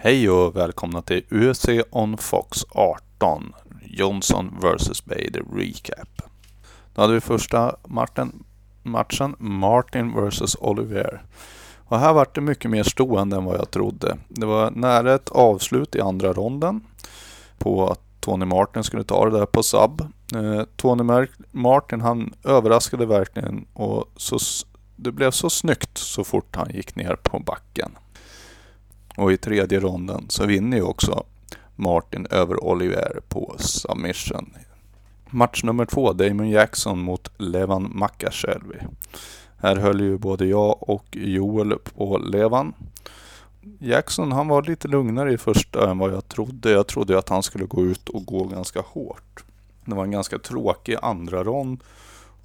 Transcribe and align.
Hej 0.00 0.30
och 0.30 0.56
välkomna 0.56 1.02
till 1.02 1.24
UFC 1.30 1.68
on 1.90 2.16
Fox 2.16 2.64
18. 2.70 3.52
Johnson 3.82 4.54
vs 4.60 5.04
Bader 5.04 5.42
Recap. 5.54 6.22
Då 6.94 7.00
hade 7.00 7.14
vi 7.14 7.20
första 7.20 7.76
matchen, 7.86 8.44
matchen 8.82 9.36
Martin 9.38 10.12
vs 10.14 10.56
Oliver. 10.60 11.22
Och 11.78 11.98
här 11.98 12.12
var 12.12 12.26
det 12.34 12.40
mycket 12.40 12.70
mer 12.70 12.82
stående 12.82 13.36
än 13.36 13.44
vad 13.44 13.58
jag 13.58 13.70
trodde. 13.70 14.16
Det 14.28 14.46
var 14.46 14.70
nära 14.70 15.14
ett 15.14 15.28
avslut 15.28 15.94
i 15.94 16.00
andra 16.00 16.32
ronden 16.32 16.80
på 17.58 17.88
att 17.88 18.00
Tony 18.20 18.44
Martin 18.44 18.84
skulle 18.84 19.04
ta 19.04 19.30
det 19.30 19.38
där 19.38 19.46
på 19.46 19.62
sub. 19.62 20.00
Eh, 20.34 20.62
Tony 20.76 21.28
Martin 21.52 22.00
han 22.00 22.34
överraskade 22.44 23.06
verkligen 23.06 23.66
och 23.72 24.04
så, 24.16 24.38
det 24.96 25.12
blev 25.12 25.30
så 25.30 25.50
snyggt 25.50 25.98
så 25.98 26.24
fort 26.24 26.56
han 26.56 26.70
gick 26.70 26.96
ner 26.96 27.16
på 27.22 27.38
backen. 27.38 27.90
Och 29.18 29.32
i 29.32 29.36
tredje 29.36 29.80
ronden 29.80 30.26
så 30.28 30.46
vinner 30.46 30.76
ju 30.76 30.82
också 30.82 31.24
Martin 31.76 32.26
över 32.30 32.64
Oliver 32.64 33.20
på 33.28 33.54
submission. 33.58 34.54
Match 35.30 35.62
nummer 35.62 35.84
två, 35.84 36.12
Damon 36.12 36.50
Jackson 36.50 36.98
mot 36.98 37.30
Levan 37.38 37.90
Makashelvi. 37.94 38.78
Här 39.56 39.76
höll 39.76 40.00
ju 40.00 40.18
både 40.18 40.46
jag 40.46 40.88
och 40.88 41.06
Joel 41.10 41.78
på 41.78 42.18
Levan. 42.18 42.72
Jackson 43.78 44.32
han 44.32 44.48
var 44.48 44.62
lite 44.62 44.88
lugnare 44.88 45.32
i 45.32 45.38
första 45.38 45.90
än 45.90 45.98
vad 45.98 46.12
jag 46.12 46.28
trodde. 46.28 46.70
Jag 46.70 46.86
trodde 46.86 47.18
att 47.18 47.28
han 47.28 47.42
skulle 47.42 47.64
gå 47.64 47.84
ut 47.84 48.08
och 48.08 48.26
gå 48.26 48.44
ganska 48.44 48.80
hårt. 48.80 49.44
Det 49.84 49.94
var 49.94 50.04
en 50.04 50.10
ganska 50.10 50.38
tråkig 50.38 50.96
andra 51.02 51.44
rond. 51.44 51.80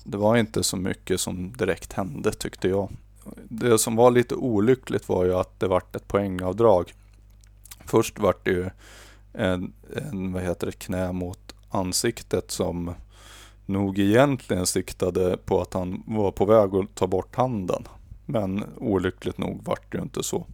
Det 0.04 0.18
var 0.18 0.38
inte 0.38 0.64
så 0.64 0.78
mycket 0.78 1.20
som 1.20 1.54
direkt 1.58 1.94
hände 1.94 2.32
tyckte 2.32 2.68
jag 2.68 2.90
det 3.36 3.78
som 3.78 3.96
var 3.96 4.12
lite 4.12 4.36
olyckligt 4.36 5.10
var 5.10 5.26
ju 5.26 5.34
att 5.34 5.60
det 5.60 5.68
vart 5.68 5.96
ett 5.96 6.08
poängavdrag. 6.08 6.94
Först 7.86 8.20
vart 8.20 8.46
det 8.46 8.52
ju 8.52 8.70
en, 9.34 9.74
en 9.96 10.34
vad 10.34 10.44
heter 10.44 10.68
det, 10.68 10.80
knä 10.80 11.12
mot 11.12 11.56
ansiktet 11.70 12.52
som 12.52 12.94
nog 13.66 14.00
egentligen 14.00 14.66
siktade 14.66 15.38
på 15.46 15.62
att 15.62 15.74
han 15.74 16.04
var 16.08 16.32
på 16.32 16.46
väg 16.46 16.76
att 16.76 16.96
ta 16.96 17.08
bort 17.08 17.36
handen. 17.36 17.88
Men 18.26 18.64
olyckligt 18.78 19.38
nog 19.38 19.62
vart 19.64 19.92
det 19.92 19.98
ju 19.98 20.04
inte 20.04 20.24
så. 20.24 20.46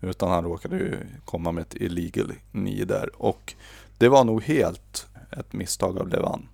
Utan 0.00 0.30
han 0.30 0.44
råkade 0.44 0.76
ju 0.76 0.96
komma 1.24 1.52
med 1.52 1.62
ett 1.62 1.74
illegal 1.74 2.32
knee 2.50 2.84
där. 2.84 3.22
Och 3.22 3.54
det 3.98 4.08
var 4.08 4.24
nog 4.24 4.42
helt 4.42 5.06
ett 5.30 5.52
misstag 5.52 5.98
av 5.98 6.08
Levan. 6.08 6.48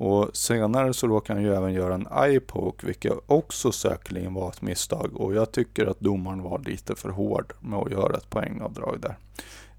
Och 0.00 0.36
senare 0.36 0.94
så 0.94 1.06
råkade 1.06 1.38
han 1.38 1.46
ju 1.48 1.54
även 1.54 1.72
göra 1.72 1.94
en 1.94 2.06
eye-poke, 2.06 2.86
vilket 2.86 3.12
också 3.26 3.72
säkerligen 3.72 4.34
var 4.34 4.48
ett 4.48 4.62
misstag. 4.62 5.16
Och 5.16 5.34
jag 5.34 5.52
tycker 5.52 5.86
att 5.86 6.00
domaren 6.00 6.42
var 6.42 6.58
lite 6.58 6.94
för 6.94 7.08
hård 7.08 7.52
med 7.60 7.78
att 7.78 7.90
göra 7.90 8.16
ett 8.16 8.30
poängavdrag 8.30 9.00
där. 9.00 9.16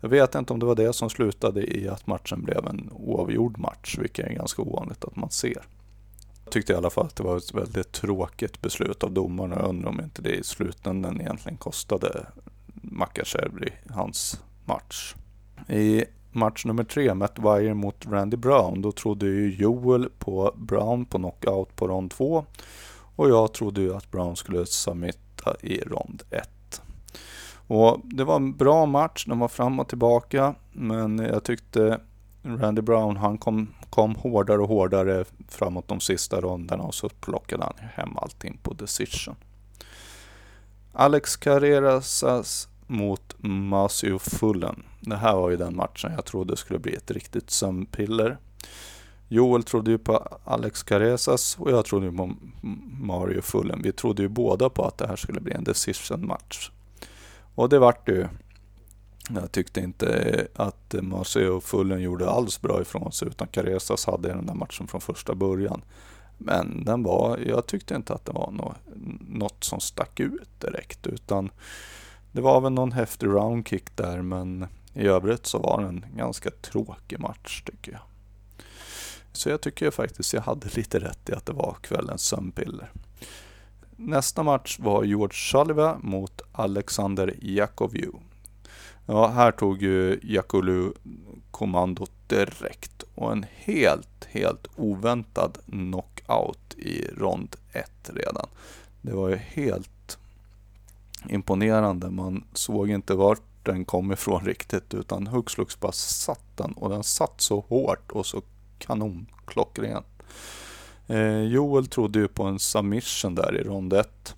Jag 0.02 0.10
vet 0.10 0.36
inte 0.36 0.54
om 0.54 0.60
det 0.60 0.66
var 0.66 0.76
det 0.76 0.94
som 0.94 1.10
slutade 1.10 1.78
i 1.78 1.90
att 1.90 2.08
matchen 2.08 2.44
blev 2.44 2.68
en 2.68 2.90
oavgjord 2.94 3.58
match, 3.58 3.98
vilket 4.00 4.28
är 4.28 4.34
ganska 4.34 4.62
ovanligt 4.62 5.06
att 5.06 5.16
man 5.16 5.32
ser. 5.32 5.62
Jag 6.44 6.54
tyckte 6.54 6.74
i 6.74 6.76
alla 6.76 6.90
fall 6.90 7.06
att 7.06 7.16
det 7.16 7.24
var 7.24 7.38
ett 7.38 7.54
väldigt 7.54 7.92
tråkigt 7.92 8.62
beslut 8.62 9.04
av 9.04 9.12
domaren 9.12 9.54
och 9.54 9.60
jag 9.60 9.70
undrar 9.70 9.90
om 9.90 10.02
inte 10.02 10.22
det 10.22 10.36
i 10.36 10.44
slutändan 10.44 11.22
egentligen 11.22 11.58
kostade 11.58 12.26
Makashevri 12.74 13.74
hans 13.90 14.42
match. 14.66 15.16
I 15.70 16.06
match 16.32 16.66
nummer 16.66 16.84
tre, 16.84 17.14
Matt 17.14 17.40
Wire 17.40 17.74
mot 17.74 18.06
Randy 18.06 18.38
Brown. 18.38 18.82
Då 18.82 18.92
trodde 18.92 19.26
ju 19.26 19.56
Joel 19.56 20.10
på 20.20 20.54
Brown 20.58 21.06
på 21.06 21.18
knockout 21.18 21.76
på 21.76 21.88
rond 21.88 22.12
2. 22.12 22.46
Och 23.16 23.30
jag 23.30 23.54
trodde 23.54 23.82
ju 23.82 23.96
att 23.96 24.12
Brown 24.12 24.36
skulle 24.36 24.66
submitta 24.66 25.56
i 25.62 25.82
rond 25.82 26.24
1. 26.30 26.82
Och 27.68 28.00
det 28.04 28.24
var 28.24 28.36
en 28.36 28.58
bra 28.58 28.86
match, 28.86 29.26
de 29.28 29.40
var 29.40 29.48
fram 29.48 29.80
och 29.80 29.88
tillbaka. 29.88 30.56
Men 30.72 31.20
jag 31.20 31.44
tyckte 31.44 32.00
Randy 32.44 32.82
Brown, 32.82 33.18
han 33.18 33.38
kom, 33.38 33.74
kom 33.90 34.16
hårdare 34.16 34.62
och 34.62 34.68
hårdare 34.68 35.26
framåt 35.50 35.88
de 35.88 36.00
sista 36.00 36.42
ronderna 36.42 36.84
och 36.84 36.96
så 36.96 37.10
plockade 37.10 37.64
han 37.64 37.90
hem 37.94 38.18
allting 38.18 38.60
på 38.64 38.74
decision. 38.74 39.36
Alex 40.94 41.36
Carreras 41.36 42.68
mot 42.88 43.36
Masio 43.38 44.20
Fullen. 44.20 44.84
Det 45.02 45.16
här 45.16 45.36
var 45.36 45.50
ju 45.50 45.58
den 45.58 45.76
matchen 45.76 46.12
jag 46.16 46.26
trodde 46.26 46.58
skulle 46.58 46.80
bli 46.80 46.96
ett 46.96 47.12
riktigt 47.12 47.50
sömnpiller. 47.50 48.38
Joel 49.28 49.64
trodde 49.64 49.92
ju 49.92 49.98
på 49.98 50.28
Alex 50.44 50.84
Caresas 50.84 51.58
och 51.60 51.72
jag 51.72 51.86
trodde 51.86 52.06
ju 52.06 52.18
på 52.18 52.36
Mario 53.02 53.42
Fullen. 53.42 53.82
Vi 53.82 53.92
trodde 53.92 54.22
ju 54.22 54.28
båda 54.28 54.70
på 54.70 54.86
att 54.86 54.98
det 54.98 55.08
här 55.08 55.16
skulle 55.16 55.42
bli 55.42 55.54
en 55.54 55.64
decision 55.64 56.28
match. 56.28 56.72
Och 57.56 57.70
det 57.70 57.80
vart 57.80 58.06
det 58.06 58.12
ju. 58.12 58.28
Jag 59.30 59.52
tyckte 59.52 59.80
inte 59.80 60.48
att 60.56 60.96
Mario 61.02 61.60
Fullen 61.60 62.02
gjorde 62.02 62.30
alls 62.30 62.62
bra 62.62 62.82
ifrån 62.82 63.12
sig 63.12 63.28
utan 63.28 63.48
Caresas 63.48 64.06
hade 64.06 64.28
den 64.28 64.46
där 64.46 64.54
matchen 64.54 64.88
från 64.88 65.02
första 65.02 65.36
början. 65.36 65.82
Men 66.38 66.84
den 66.86 67.04
var, 67.04 67.38
jag 67.38 67.68
tyckte 67.68 67.96
inte 67.96 68.14
att 68.14 68.26
det 68.26 68.32
var 68.32 68.52
något, 68.52 68.78
något 69.30 69.64
som 69.64 69.80
stack 69.80 70.20
ut 70.20 70.60
direkt 70.60 71.08
utan 71.08 71.52
det 72.32 72.42
var 72.42 72.62
väl 72.62 72.72
någon 72.72 72.92
häftig 72.92 73.28
roundkick 73.28 73.96
där 73.96 74.22
men 74.22 74.68
i 74.94 75.08
övrigt 75.08 75.46
så 75.46 75.60
var 75.60 75.82
det 75.82 75.88
en 75.88 76.06
ganska 76.16 76.50
tråkig 76.52 77.20
match 77.20 77.62
tycker 77.66 77.92
jag. 77.92 78.02
Så 79.32 79.50
jag 79.50 79.62
tycker 79.62 79.92
faktiskt 79.92 80.34
jag 80.34 80.42
hade 80.42 80.68
lite 80.76 81.00
rätt 81.00 81.30
i 81.30 81.34
att 81.34 81.46
det 81.46 81.54
var 81.54 81.78
kvällens 81.82 82.22
sömnpiller. 82.22 82.92
Nästa 83.96 84.44
match 84.44 84.80
var 84.80 85.04
George 85.04 85.38
Saliva 85.52 85.98
mot 86.02 86.42
Alexander 86.52 87.36
Jakovju. 87.42 88.12
Ja, 89.06 89.28
här 89.28 89.52
tog 89.52 89.82
ju 89.82 90.20
Jakulu 90.24 90.92
kommandot 91.52 92.12
direkt 92.28 93.04
och 93.16 93.32
en 93.32 93.46
helt, 93.56 94.26
helt 94.30 94.68
oväntad 94.76 95.58
knockout 95.66 96.74
i 96.78 97.06
rond 97.18 97.56
1 97.72 98.10
redan. 98.14 98.48
Det 99.02 99.14
var 99.14 99.30
ju 99.30 99.36
helt 99.36 100.18
imponerande. 101.30 102.10
Man 102.10 102.44
såg 102.54 102.90
inte 102.90 103.14
vart 103.14 103.51
den 103.64 103.86
kom 103.86 104.12
ifrån 104.12 104.46
riktigt 104.46 104.94
utan 104.94 105.28
hux 105.28 105.54
flux 105.54 105.80
bara 105.80 105.92
satt 105.92 106.58
den 106.58 106.72
och 106.72 106.90
den 106.90 107.04
satt 107.04 107.42
så 107.42 107.60
hårt 107.60 108.12
och 108.12 108.26
så 108.26 108.42
kanonklockren. 108.78 110.04
Eh, 111.08 111.42
Joel 111.42 111.88
trodde 111.88 112.20
ju 112.20 112.28
på 112.28 112.44
en 112.44 112.60
submission 112.60 113.36
där 113.36 113.58
i 113.58 113.64
rond 113.64 113.94
1 113.94 114.36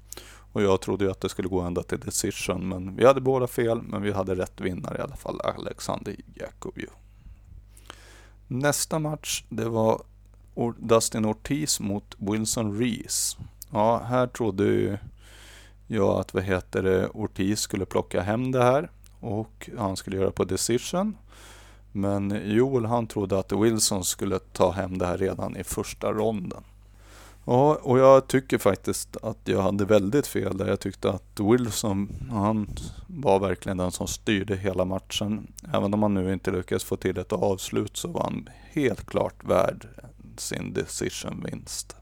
och 0.54 0.62
jag 0.62 0.82
trodde 0.82 1.06
ju 1.06 1.12
att 1.12 1.22
det 1.22 1.30
skulle 1.30 1.48
gå 1.48 1.62
ända 1.62 1.84
till 1.84 2.00
decision 2.00 2.68
men 2.68 2.96
vi 2.96 3.06
hade 3.06 3.22
båda 3.22 3.48
fel 3.48 3.82
men 3.82 4.02
vi 4.02 4.12
hade 4.12 4.36
rätt 4.36 4.62
vinnare 4.62 4.98
i 4.98 5.02
alla 5.02 5.16
fall, 5.16 5.42
Alexander 5.42 6.16
Jakovju. 6.36 6.88
Nästa 8.48 9.00
match 9.00 9.44
det 9.50 9.70
var 9.70 10.02
Dustin 10.78 11.26
Ortiz 11.26 11.80
mot 11.80 12.16
Wilson 12.18 12.80
Reese. 12.80 13.38
Ja, 13.72 13.98
här 13.98 14.28
trodde 14.28 14.64
ju 14.64 14.98
jag 15.88 16.20
att 16.20 16.34
vad 16.34 16.44
heter 16.44 16.84
det, 16.84 17.08
Ortiz 17.08 17.60
skulle 17.60 17.86
plocka 17.86 18.22
hem 18.22 18.52
det 18.52 18.64
här 18.64 18.90
och 19.24 19.70
han 19.78 19.96
skulle 19.96 20.18
göra 20.18 20.32
på 20.32 20.44
decision. 20.44 21.18
Men 21.92 22.42
Joel 22.46 22.86
han 22.86 23.08
trodde 23.08 23.40
att 23.40 23.52
Wilson 23.52 24.04
skulle 24.04 24.40
ta 24.40 24.72
hem 24.72 24.98
det 24.98 25.06
här 25.06 25.18
redan 25.18 25.58
i 25.58 25.64
första 25.64 26.12
ronden. 26.12 26.64
Ja, 27.46 27.78
och 27.82 28.00
jag 28.00 28.28
tycker 28.28 28.58
faktiskt 28.58 29.18
att 29.22 29.38
jag 29.44 29.62
hade 29.62 29.86
väldigt 29.86 30.28
fel 30.28 30.58
där. 30.58 30.68
Jag 30.68 30.80
tyckte 30.80 31.10
att 31.10 31.40
Wilson, 31.40 32.10
han 32.32 32.68
var 33.08 33.40
verkligen 33.40 33.78
den 33.78 33.92
som 33.92 34.08
styrde 34.08 34.56
hela 34.56 34.86
matchen. 34.86 35.48
Även 35.74 35.94
om 35.94 36.04
han 36.04 36.14
nu 36.14 36.34
inte 36.34 36.52
lyckades 36.52 36.84
få 36.84 36.96
till 36.96 37.18
ett 37.18 37.34
avslut 37.34 37.98
så 37.98 38.08
var 38.08 38.22
han 38.22 38.50
helt 38.72 39.06
klart 39.06 39.44
värd 39.44 39.88
sin 40.38 40.74
decision-vinst. 40.74 41.96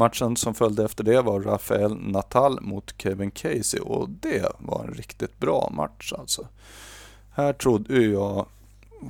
Matchen 0.00 0.36
som 0.36 0.54
följde 0.54 0.84
efter 0.84 1.04
det 1.04 1.22
var 1.22 1.40
Rafael 1.40 1.96
Natal 1.96 2.60
mot 2.60 2.94
Kevin 2.98 3.30
Casey 3.30 3.80
och 3.80 4.10
det 4.10 4.52
var 4.58 4.84
en 4.84 4.94
riktigt 4.94 5.38
bra 5.38 5.70
match 5.74 6.12
alltså. 6.18 6.48
Här 7.30 7.52
trodde 7.52 8.02
jag 8.02 8.46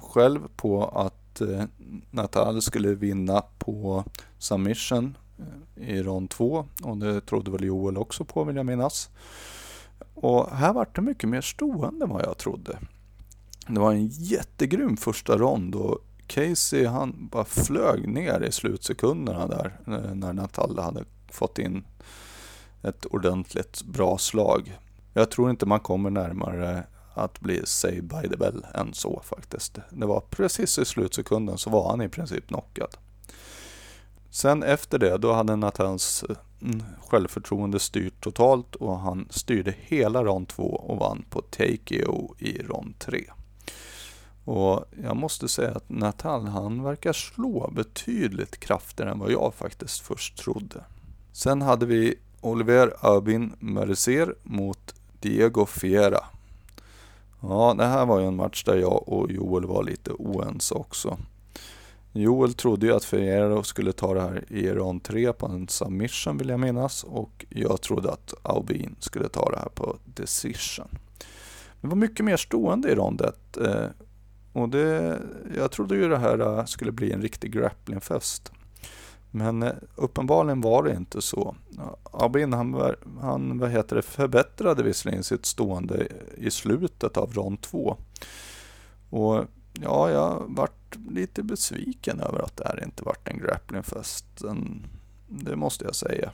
själv 0.02 0.40
på 0.56 0.84
att 0.84 1.40
eh, 1.40 1.64
Natal 2.10 2.62
skulle 2.62 2.94
vinna 2.94 3.42
på 3.58 4.04
submission 4.38 5.16
eh, 5.38 5.88
i 5.88 6.02
rond 6.02 6.30
2 6.30 6.66
och 6.82 6.96
det 6.96 7.20
trodde 7.20 7.50
väl 7.50 7.64
Joel 7.64 7.98
också 7.98 8.24
på 8.24 8.44
vill 8.44 8.56
jag 8.56 8.66
minnas. 8.66 9.10
Och 10.14 10.50
här 10.50 10.72
var 10.72 10.88
det 10.92 11.00
mycket 11.00 11.28
mer 11.28 11.40
stående 11.40 12.04
än 12.04 12.10
vad 12.10 12.22
jag 12.22 12.38
trodde. 12.38 12.78
Det 13.66 13.80
var 13.80 13.92
en 13.92 14.06
jättegrym 14.06 14.96
första 14.96 15.38
rond 15.38 15.74
och 15.74 15.98
Casey 16.30 16.86
han 16.86 17.28
bara 17.32 17.44
flög 17.44 18.08
ner 18.08 18.40
i 18.40 18.52
slutsekunderna 18.52 19.46
där 19.46 19.80
eh, 19.86 20.14
när 20.14 20.32
Natalla 20.32 20.82
hade 20.82 21.04
fått 21.30 21.58
in 21.58 21.84
ett 22.82 23.06
ordentligt 23.06 23.82
bra 23.82 24.18
slag. 24.18 24.78
Jag 25.12 25.30
tror 25.30 25.50
inte 25.50 25.66
man 25.66 25.80
kommer 25.80 26.10
närmare 26.10 26.84
att 27.14 27.40
bli 27.40 27.62
saved 27.66 28.04
by 28.04 28.28
the 28.28 28.36
bell 28.36 28.66
än 28.74 28.94
så 28.94 29.22
faktiskt. 29.24 29.78
Det 29.90 30.06
var 30.06 30.20
precis 30.20 30.78
i 30.78 30.84
slutsekunden 30.84 31.58
så 31.58 31.70
var 31.70 31.90
han 31.90 32.02
i 32.02 32.08
princip 32.08 32.46
knockad. 32.46 32.96
Sen 34.30 34.62
efter 34.62 34.98
det, 34.98 35.18
då 35.18 35.32
hade 35.32 35.56
Natans 35.56 36.24
eh, 36.28 36.36
självförtroende 37.08 37.78
styrt 37.78 38.20
totalt 38.20 38.74
och 38.74 38.98
han 38.98 39.28
styrde 39.30 39.74
hela 39.78 40.24
rond 40.24 40.48
2 40.48 40.62
och 40.62 40.98
vann 40.98 41.24
på 41.30 41.40
TKO 41.40 42.34
i 42.38 42.62
rond 42.62 42.98
3. 42.98 43.24
Och 44.50 44.84
jag 45.02 45.16
måste 45.16 45.48
säga 45.48 45.70
att 45.70 45.88
Natal, 45.88 46.46
han 46.46 46.82
verkar 46.82 47.12
slå 47.12 47.70
betydligt 47.74 48.60
kraftigare 48.60 49.10
än 49.10 49.18
vad 49.18 49.30
jag 49.32 49.54
faktiskt 49.54 50.00
först 50.00 50.38
trodde. 50.38 50.84
Sen 51.32 51.62
hade 51.62 51.86
vi 51.86 52.14
Oliver 52.40 52.92
Aubin 53.00 53.52
Mercer 53.58 54.34
mot 54.42 54.94
Diego 55.20 55.66
Fiera. 55.66 56.24
Ja, 57.40 57.74
det 57.78 57.84
här 57.84 58.06
var 58.06 58.20
ju 58.20 58.26
en 58.26 58.36
match 58.36 58.64
där 58.64 58.76
jag 58.76 59.08
och 59.08 59.32
Joel 59.32 59.64
var 59.64 59.82
lite 59.82 60.10
oense 60.10 60.74
också. 60.74 61.18
Joel 62.12 62.54
trodde 62.54 62.86
ju 62.86 62.94
att 62.94 63.04
Ferrero 63.04 63.62
skulle 63.62 63.92
ta 63.92 64.14
det 64.14 64.20
här 64.20 64.44
i 64.48 64.68
rond 64.68 65.02
3 65.02 65.32
på 65.32 65.46
en 65.46 65.68
submission 65.68 66.38
vill 66.38 66.48
jag 66.48 66.60
minnas 66.60 67.04
och 67.04 67.46
jag 67.48 67.80
trodde 67.80 68.12
att 68.12 68.34
Aubin 68.42 68.96
skulle 68.98 69.28
ta 69.28 69.50
det 69.50 69.58
här 69.58 69.70
på 69.74 69.96
decision. 70.04 70.98
Det 71.80 71.88
var 71.88 71.96
mycket 71.96 72.24
mer 72.24 72.36
stående 72.36 72.90
i 72.90 72.94
rond 72.94 73.20
1 73.20 73.58
och 74.52 74.68
det, 74.68 75.18
jag 75.56 75.70
trodde 75.70 75.96
ju 75.96 76.08
det 76.08 76.18
här 76.18 76.58
äh, 76.58 76.64
skulle 76.64 76.92
bli 76.92 77.12
en 77.12 77.22
riktig 77.22 77.52
grapplingfest. 77.52 78.52
Men 79.30 79.62
äh, 79.62 79.72
uppenbarligen 79.94 80.60
var 80.60 80.82
det 80.82 80.96
inte 80.96 81.22
så. 81.22 81.54
Abin 82.02 82.52
han, 82.52 82.94
han 83.20 83.58
vad 83.58 83.70
heter 83.70 83.96
det, 83.96 84.02
förbättrade 84.02 84.82
visserligen 84.82 85.24
sitt 85.24 85.46
stående 85.46 86.06
i 86.36 86.50
slutet 86.50 87.16
av 87.16 87.32
rond 87.32 87.60
2. 87.60 87.96
Och 89.10 89.44
ja, 89.72 90.10
jag 90.10 90.44
vart 90.48 90.96
lite 91.10 91.42
besviken 91.42 92.20
över 92.20 92.38
att 92.38 92.56
det 92.56 92.64
här 92.68 92.84
inte 92.84 93.04
vart 93.04 93.28
en 93.28 93.38
grapplingfest. 93.38 94.44
Det 95.28 95.56
måste 95.56 95.84
jag 95.84 95.94
säga. 95.94 96.30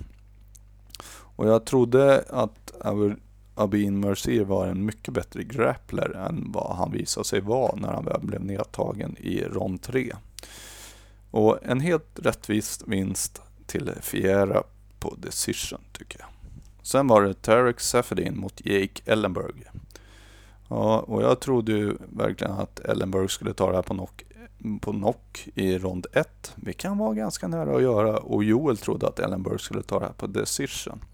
Och 1.36 1.48
jag 1.48 1.64
trodde 1.64 2.24
att 2.30 2.84
äh, 2.84 3.12
Abin 3.58 4.00
Mercier 4.00 4.44
var 4.44 4.66
en 4.66 4.84
mycket 4.84 5.14
bättre 5.14 5.42
grappler 5.42 6.10
än 6.10 6.52
vad 6.52 6.76
han 6.76 6.92
visade 6.92 7.24
sig 7.24 7.40
vara 7.40 7.76
när 7.76 7.88
han 7.88 8.04
väl 8.04 8.20
blev 8.20 8.44
nedtagen 8.44 9.16
i 9.16 9.44
rond 9.44 9.82
3. 9.82 10.12
Och 11.30 11.58
en 11.62 11.80
helt 11.80 12.18
rättvis 12.22 12.82
vinst 12.86 13.42
till 13.66 13.92
Fiera 14.00 14.62
på 14.98 15.14
decision 15.18 15.80
tycker 15.92 16.18
jag. 16.18 16.28
Sen 16.82 17.06
var 17.06 17.22
det 17.22 17.42
Tarek 17.42 17.80
Safedin 17.80 18.38
mot 18.38 18.66
Jake 18.66 19.02
Ellenberg. 19.04 19.62
Ja, 20.68 20.98
och 20.98 21.22
jag 21.22 21.40
trodde 21.40 21.72
ju 21.72 21.96
verkligen 22.12 22.52
att 22.52 22.80
Ellenberg 22.80 23.28
skulle 23.28 23.54
ta 23.54 23.70
det 23.70 23.76
här 23.76 23.82
på 23.82 23.94
knock, 23.94 24.24
på 24.80 24.92
knock 24.92 25.48
i 25.54 25.78
rond 25.78 26.06
1. 26.12 26.52
Vi 26.56 26.72
kan 26.72 26.98
vara 26.98 27.14
ganska 27.14 27.48
nära 27.48 27.76
att 27.76 27.82
göra 27.82 28.16
och 28.16 28.44
Joel 28.44 28.76
trodde 28.76 29.08
att 29.08 29.18
Ellenberg 29.18 29.58
skulle 29.58 29.82
ta 29.82 29.98
det 29.98 30.04
här 30.06 30.12
på 30.12 30.26
decision. 30.26 31.04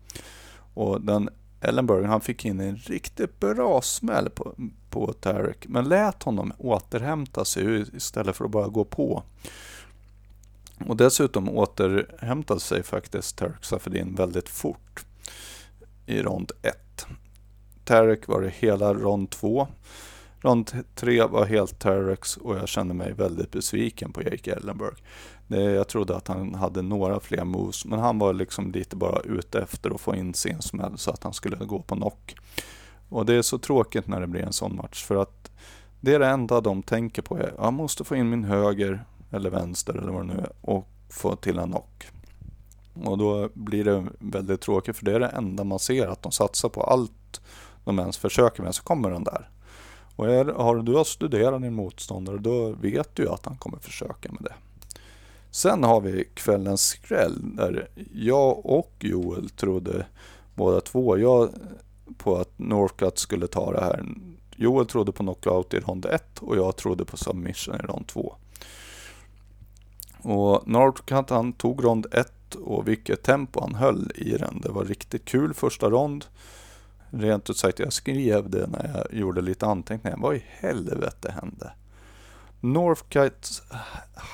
Och 0.75 1.01
den 1.01 1.29
Ellenberg, 1.63 2.05
han 2.05 2.21
fick 2.21 2.45
in 2.45 2.61
en 2.61 2.77
riktigt 2.77 3.41
bra 3.41 3.83
smäll 3.83 4.31
på, 4.31 4.55
på 4.91 5.13
Tarek, 5.13 5.67
men 5.69 5.89
lät 5.89 6.23
honom 6.23 6.53
återhämta 6.59 7.45
sig 7.45 7.97
istället 7.97 8.37
för 8.37 8.45
att 8.45 8.51
bara 8.51 8.69
gå 8.69 8.85
på. 8.85 9.23
Och 10.87 10.97
dessutom 10.97 11.49
återhämtade 11.49 12.61
sig 12.61 12.83
faktiskt 12.83 13.37
Tarek 13.37 13.65
Safedin 13.65 14.15
väldigt 14.15 14.49
fort 14.49 15.05
i 16.07 16.23
rond 16.23 16.53
1. 16.63 17.07
Tarek 17.85 18.29
var 18.29 18.41
det 18.41 18.51
hela 18.51 18.95
rond 18.95 19.31
2. 19.31 19.69
Rond 20.43 20.85
3 20.95 21.27
var 21.27 21.45
helt 21.45 21.79
Terrex 21.79 22.37
och 22.37 22.57
jag 22.57 22.69
kände 22.69 22.95
mig 22.95 23.13
väldigt 23.13 23.51
besviken 23.51 24.13
på 24.13 24.23
Jake 24.23 24.53
Ellenberg. 24.53 24.95
Jag 25.49 25.89
trodde 25.89 26.17
att 26.17 26.29
han 26.29 26.55
hade 26.55 26.83
några 26.83 27.21
fler 27.21 27.45
moves, 27.45 27.85
men 27.85 27.99
han 27.99 28.19
var 28.19 28.33
liksom 28.33 28.73
lite 28.73 28.97
bara 28.97 29.21
ute 29.21 29.61
efter 29.61 29.91
att 29.91 30.01
få 30.01 30.15
in 30.15 30.35
sin 30.35 30.63
smäll 30.63 30.99
så 30.99 31.11
att 31.11 31.25
han 31.25 31.33
skulle 31.33 31.57
gå 31.57 31.83
på 31.83 31.95
knock. 31.95 32.37
Och 33.09 33.27
det 33.27 33.35
är 33.35 33.43
så 33.43 33.59
tråkigt 33.59 34.07
när 34.07 34.21
det 34.21 34.27
blir 34.27 34.43
en 34.43 34.53
sån 34.53 34.77
match, 34.77 35.05
för 35.05 35.17
att 35.17 35.51
det 36.01 36.15
är 36.15 36.19
det 36.19 36.27
enda 36.27 36.61
de 36.61 36.83
tänker 36.83 37.23
på. 37.23 37.37
Är, 37.37 37.55
jag 37.59 37.73
måste 37.73 38.05
få 38.05 38.17
in 38.17 38.31
min 38.31 38.45
höger 38.45 39.05
eller 39.31 39.51
vänster 39.51 39.95
eller 39.95 40.13
vad 40.13 40.29
det 40.29 40.35
nu 40.35 40.41
är 40.41 40.53
och 40.61 40.89
få 41.11 41.37
till 41.37 41.59
en 41.59 41.71
knock. 41.71 42.07
Och 43.05 43.19
då 43.19 43.49
blir 43.55 43.85
det 43.85 44.07
väldigt 44.19 44.61
tråkigt 44.61 44.97
för 44.97 45.05
det 45.05 45.13
är 45.13 45.21
det 45.21 45.29
enda 45.29 45.65
man 45.65 45.79
ser 45.79 46.07
att 46.07 46.23
de 46.23 46.33
satsar 46.33 46.69
på. 46.69 46.83
Allt 46.83 47.41
de 47.85 47.99
ens 47.99 48.19
försöker 48.19 48.63
med 48.63 48.75
så 48.75 48.83
kommer 48.83 49.11
den 49.11 49.25
där. 49.25 49.49
Och 50.17 50.31
är, 50.31 50.45
har 50.45 50.77
du 50.77 50.93
har 50.95 51.05
studerat 51.05 51.63
din 51.63 51.75
motståndare 51.75 52.39
då 52.39 52.71
vet 52.71 53.17
du 53.17 53.23
ju 53.23 53.29
att 53.29 53.47
han 53.47 53.57
kommer 53.57 53.79
försöka 53.79 54.33
med 54.33 54.43
det. 54.43 54.55
Sen 55.51 55.85
har 55.85 56.01
vi 56.01 56.25
kvällens 56.35 56.83
skräll 56.83 57.57
där 57.57 57.89
jag 58.13 58.67
och 58.67 58.93
Joel 59.01 59.51
trodde 59.51 60.07
båda 60.55 60.81
två 60.81 61.19
jag 61.19 61.51
på 62.17 62.37
att 62.37 62.59
Northcutt 62.59 63.19
skulle 63.19 63.47
ta 63.47 63.73
det 63.73 63.81
här. 63.81 64.05
Joel 64.57 64.87
trodde 64.87 65.13
på 65.13 65.23
knockout 65.23 65.75
i 65.75 65.81
rond 65.81 66.07
1 66.07 66.39
och 66.41 66.57
jag 66.57 66.77
trodde 66.77 67.05
på 67.05 67.17
submission 67.17 67.75
i 67.75 67.79
rond 67.79 68.07
2. 68.07 68.35
Och 70.23 70.69
Northcutt 70.69 71.31
han 71.31 71.53
tog 71.53 71.85
rond 71.85 72.07
1 72.13 72.55
och 72.55 72.89
vilket 72.89 73.23
tempo 73.23 73.61
han 73.61 73.75
höll 73.75 74.13
i 74.15 74.31
den. 74.31 74.61
Det 74.61 74.69
var 74.69 74.85
riktigt 74.85 75.25
kul 75.25 75.55
första 75.55 75.91
rond. 75.91 76.25
Rent 77.15 77.51
ut 77.51 77.57
sagt, 77.57 77.79
jag 77.79 77.93
skrev 77.93 78.51
det 78.51 78.67
när 78.67 78.91
jag 78.95 79.19
gjorde 79.19 79.41
lite 79.41 79.67
anteckningar. 79.67 80.19
Vad 80.21 80.37
i 80.37 80.45
helvete 80.49 81.35
hände? 81.41 81.73
Northkites 82.61 83.63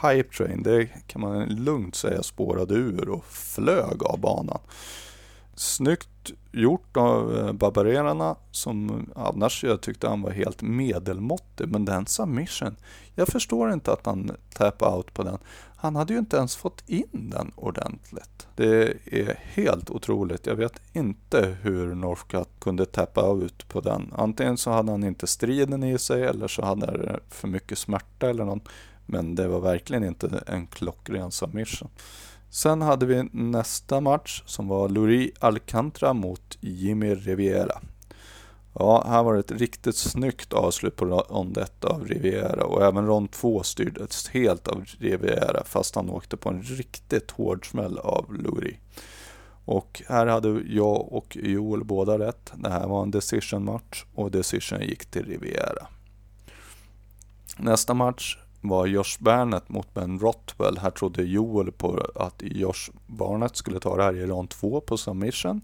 Hype 0.02 0.36
Train, 0.36 0.62
det 0.62 0.86
kan 1.06 1.20
man 1.20 1.44
lugnt 1.48 1.94
säga 1.94 2.22
spårade 2.22 2.74
ur 2.74 3.08
och 3.08 3.24
flög 3.24 4.02
av 4.02 4.20
banan. 4.20 4.58
Snyggt 5.54 6.30
gjort 6.52 6.96
av 6.96 7.38
eh, 7.38 7.52
Barbarerarna 7.52 8.36
som 8.50 9.06
annars 9.16 9.64
jag 9.64 9.80
tyckte 9.80 10.08
han 10.08 10.22
var 10.22 10.30
helt 10.30 10.62
medelmåttig. 10.62 11.68
Men 11.68 11.84
den 11.84 12.06
submission, 12.06 12.76
jag 13.14 13.28
förstår 13.28 13.72
inte 13.72 13.92
att 13.92 14.06
han 14.06 14.36
tappade 14.54 14.96
out 14.96 15.14
på 15.14 15.22
den. 15.22 15.38
Han 15.80 15.96
hade 15.96 16.12
ju 16.12 16.18
inte 16.18 16.36
ens 16.36 16.56
fått 16.56 16.82
in 16.86 17.30
den 17.30 17.52
ordentligt. 17.56 18.46
Det 18.56 18.96
är 19.06 19.38
helt 19.54 19.90
otroligt. 19.90 20.46
Jag 20.46 20.56
vet 20.56 20.80
inte 20.92 21.56
hur 21.62 21.94
Northcutt 21.94 22.60
kunde 22.60 22.86
tappa 22.86 23.32
ut 23.32 23.68
på 23.68 23.80
den. 23.80 24.12
Antingen 24.16 24.56
så 24.56 24.70
hade 24.70 24.90
han 24.90 25.04
inte 25.04 25.26
striden 25.26 25.82
i 25.82 25.98
sig 25.98 26.24
eller 26.24 26.48
så 26.48 26.64
hade 26.64 26.86
han 26.86 27.20
för 27.30 27.48
mycket 27.48 27.78
smärta 27.78 28.30
eller 28.30 28.44
något. 28.44 28.68
Men 29.06 29.34
det 29.34 29.48
var 29.48 29.60
verkligen 29.60 30.04
inte 30.04 30.42
en 30.46 30.66
klockren 30.66 31.30
submission. 31.30 31.88
Sen 32.50 32.82
hade 32.82 33.06
vi 33.06 33.28
nästa 33.32 34.00
match 34.00 34.42
som 34.46 34.68
var 34.68 34.88
Lurie 34.88 35.30
Alcantara 35.40 36.12
mot 36.12 36.58
Jimmy 36.60 37.14
Riviera. 37.14 37.80
Ja, 38.80 39.04
här 39.06 39.22
var 39.22 39.34
det 39.34 39.40
ett 39.40 39.50
riktigt 39.50 39.96
snyggt 39.96 40.52
avslut 40.52 40.96
på 40.96 41.04
rond 41.04 41.58
1 41.58 41.84
av 41.84 42.06
Riviera 42.06 42.64
och 42.64 42.84
även 42.84 43.06
rond 43.06 43.30
2 43.30 43.62
styrdes 43.62 44.28
helt 44.28 44.68
av 44.68 44.84
Riviera 44.98 45.64
fast 45.64 45.94
han 45.94 46.10
åkte 46.10 46.36
på 46.36 46.48
en 46.48 46.62
riktigt 46.62 47.30
hård 47.30 47.70
smäll 47.70 47.98
av 47.98 48.34
Luri. 48.34 48.78
Och 49.64 50.02
här 50.08 50.26
hade 50.26 50.48
jag 50.66 51.12
och 51.12 51.36
Joel 51.40 51.84
båda 51.84 52.18
rätt. 52.18 52.52
Det 52.56 52.70
här 52.70 52.86
var 52.86 53.02
en 53.02 53.10
decision 53.10 53.64
match 53.64 54.04
och 54.14 54.30
decision 54.30 54.80
gick 54.80 55.04
till 55.04 55.26
Riviera. 55.26 55.86
Nästa 57.56 57.94
match 57.94 58.38
var 58.60 58.86
Josh 58.86 59.16
Barnett 59.18 59.68
mot 59.68 59.94
Ben 59.94 60.18
Rottwell. 60.18 60.78
Här 60.78 60.90
trodde 60.90 61.22
Joel 61.22 61.72
på 61.72 62.06
att 62.14 62.42
Josh 62.42 62.90
Barnett 63.06 63.56
skulle 63.56 63.80
ta 63.80 63.96
det 63.96 64.02
här 64.02 64.16
i 64.16 64.26
rond 64.26 64.50
2 64.50 64.80
på 64.80 64.96
submission. 64.96 65.60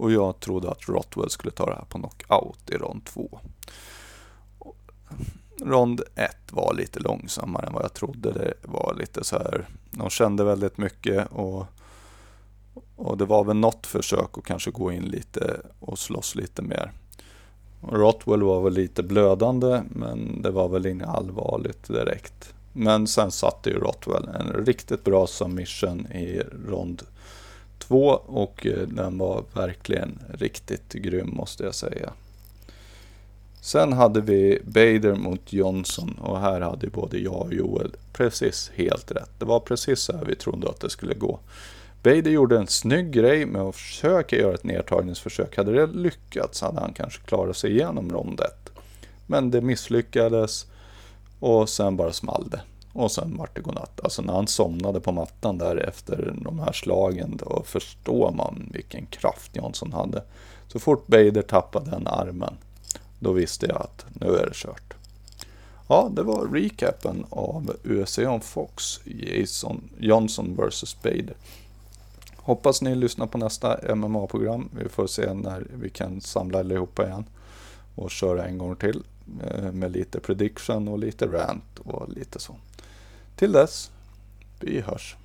Och 0.00 0.12
jag 0.12 0.40
trodde 0.40 0.70
att 0.70 0.88
Rottwell 0.88 1.30
skulle 1.30 1.50
ta 1.50 1.66
det 1.66 1.74
här 1.74 1.84
på 1.88 1.98
knockout 1.98 2.70
i 2.70 2.74
rond 2.74 3.04
2. 3.04 3.40
Rond 5.62 6.00
1 6.14 6.36
var 6.50 6.74
lite 6.74 7.00
långsammare 7.00 7.66
än 7.66 7.72
vad 7.72 7.84
jag 7.84 7.94
trodde. 7.94 8.32
Det 8.32 8.54
var 8.62 8.94
lite 8.98 9.24
så 9.24 9.36
här, 9.36 9.68
de 9.90 10.10
kände 10.10 10.44
väldigt 10.44 10.78
mycket 10.78 11.26
och, 11.32 11.66
och 12.96 13.16
det 13.18 13.24
var 13.24 13.44
väl 13.44 13.56
något 13.56 13.86
försök 13.86 14.38
att 14.38 14.44
kanske 14.44 14.70
gå 14.70 14.92
in 14.92 15.04
lite 15.04 15.60
och 15.80 15.98
slåss 15.98 16.34
lite 16.34 16.62
mer. 16.62 16.92
Rottwell 17.88 18.42
var 18.42 18.62
väl 18.62 18.72
lite 18.72 19.02
blödande 19.02 19.82
men 19.88 20.42
det 20.42 20.50
var 20.50 20.68
väl 20.68 20.86
inget 20.86 21.08
allvarligt 21.08 21.88
direkt. 21.88 22.54
Men 22.72 23.06
sen 23.06 23.30
satte 23.30 23.70
ju 23.70 23.78
Rottwell 23.78 24.28
en 24.28 24.64
riktigt 24.64 25.04
bra 25.04 25.26
submission 25.26 26.06
i 26.06 26.42
rond 26.68 27.02
2 27.90 28.08
och 28.26 28.66
eh, 28.66 28.88
den 28.88 29.18
var 29.18 29.44
verkligen 29.54 30.18
riktigt 30.34 30.92
grym 30.92 31.30
måste 31.30 31.64
jag 31.64 31.74
säga. 31.74 32.12
Sen 33.60 33.92
hade 33.92 34.20
vi 34.20 34.60
Bader 34.64 35.14
mot 35.14 35.52
Johnson 35.52 36.18
och 36.22 36.40
här 36.40 36.60
hade 36.60 36.86
både 36.86 37.18
jag 37.18 37.40
och 37.40 37.54
Joel 37.54 37.96
precis 38.12 38.70
helt 38.74 39.10
rätt. 39.10 39.30
Det 39.38 39.44
var 39.44 39.60
precis 39.60 40.00
så 40.00 40.16
här 40.16 40.24
vi 40.24 40.34
trodde 40.34 40.68
att 40.68 40.80
det 40.80 40.90
skulle 40.90 41.14
gå. 41.14 41.38
Bader 42.02 42.30
gjorde 42.30 42.58
en 42.58 42.66
snygg 42.66 43.10
grej 43.10 43.46
med 43.46 43.62
att 43.62 43.76
försöka 43.76 44.36
göra 44.36 44.54
ett 44.54 44.64
nedtagningsförsök. 44.64 45.56
Hade 45.56 45.72
det 45.72 45.86
lyckats 45.86 46.60
hade 46.60 46.80
han 46.80 46.92
kanske 46.92 47.22
klarat 47.22 47.56
sig 47.56 47.70
igenom 47.70 48.12
rondet. 48.12 48.70
Men 49.26 49.50
det 49.50 49.60
misslyckades 49.60 50.66
och 51.40 51.68
sen 51.68 51.96
bara 51.96 52.12
small 52.12 52.50
det. 52.50 52.60
Och 52.92 53.12
sen 53.12 53.36
vart 53.36 53.56
det 53.56 53.60
godnatt. 53.60 54.00
Alltså 54.04 54.22
när 54.22 54.32
han 54.32 54.46
somnade 54.46 55.00
på 55.00 55.12
mattan 55.12 55.58
där 55.58 55.76
efter 55.76 56.34
de 56.44 56.58
här 56.58 56.72
slagen, 56.72 57.36
då 57.36 57.62
förstår 57.66 58.32
man 58.32 58.70
vilken 58.72 59.06
kraft 59.06 59.56
Johnson 59.56 59.92
hade. 59.92 60.22
Så 60.68 60.78
fort 60.78 61.06
Bader 61.06 61.42
tappade 61.42 61.90
den 61.90 62.06
armen, 62.06 62.54
då 63.18 63.32
visste 63.32 63.66
jag 63.66 63.76
att 63.76 64.06
nu 64.12 64.26
är 64.26 64.46
det 64.46 64.54
kört. 64.54 64.94
Ja, 65.88 66.10
det 66.12 66.22
var 66.22 66.46
recapen 66.46 67.24
av 67.30 67.76
UFC 67.84 68.18
on 68.18 68.40
Fox, 68.40 69.00
Jason 69.04 69.90
Johnson 69.98 70.56
vs 70.56 71.02
Bader. 71.02 71.34
Hoppas 72.36 72.82
ni 72.82 72.94
lyssnar 72.94 73.26
på 73.26 73.38
nästa 73.38 73.94
MMA-program. 73.94 74.68
Vi 74.82 74.88
får 74.88 75.06
se 75.06 75.34
när 75.34 75.66
vi 75.74 75.90
kan 75.90 76.20
samla 76.20 76.58
allihopa 76.58 77.06
igen 77.06 77.24
och 77.94 78.10
köra 78.10 78.44
en 78.44 78.58
gång 78.58 78.76
till 78.76 79.02
eh, 79.46 79.72
med 79.72 79.92
lite 79.92 80.20
prediction 80.20 80.88
och 80.88 80.98
lite 80.98 81.26
rant 81.26 81.78
och 81.78 82.08
lite 82.08 82.38
så. 82.38 82.56
Till 83.40 83.52
dess, 83.52 83.90
vi 84.60 84.80
hörs. 84.80 85.16